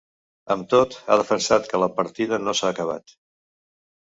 Amb 0.53 0.63
tot, 0.71 0.95
ha 1.07 1.17
defensat 1.21 1.69
que 1.75 1.83
la 1.83 1.91
partida 2.01 2.41
‘no 2.47 2.57
s’ha 2.63 2.73
acabat’. 2.75 3.15